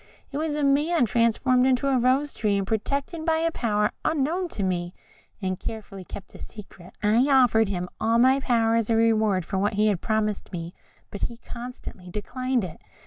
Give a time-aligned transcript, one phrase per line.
[0.31, 4.47] It was a man transformed into a rose tree, and protected by a power unknown
[4.47, 4.95] to me,
[5.43, 6.93] and carefully kept a secret.
[7.03, 10.73] I offered him all my power as a reward for what he had promised me,
[11.11, 12.81] but he constantly declined it.